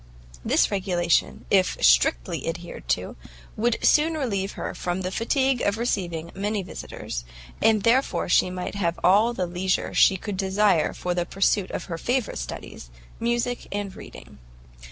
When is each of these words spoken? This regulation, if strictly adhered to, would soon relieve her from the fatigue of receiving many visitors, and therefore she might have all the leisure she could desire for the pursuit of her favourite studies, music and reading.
This 0.43 0.71
regulation, 0.71 1.45
if 1.51 1.77
strictly 1.79 2.47
adhered 2.49 2.87
to, 2.87 3.15
would 3.55 3.77
soon 3.83 4.15
relieve 4.15 4.53
her 4.53 4.73
from 4.73 5.01
the 5.01 5.11
fatigue 5.11 5.61
of 5.61 5.77
receiving 5.77 6.31
many 6.33 6.63
visitors, 6.63 7.23
and 7.61 7.83
therefore 7.83 8.27
she 8.27 8.49
might 8.49 8.73
have 8.73 8.99
all 9.03 9.31
the 9.31 9.45
leisure 9.45 9.93
she 9.93 10.17
could 10.17 10.37
desire 10.37 10.91
for 10.91 11.13
the 11.13 11.27
pursuit 11.27 11.69
of 11.69 11.83
her 11.83 11.99
favourite 11.99 12.39
studies, 12.39 12.89
music 13.19 13.67
and 13.71 13.95
reading. 13.95 14.39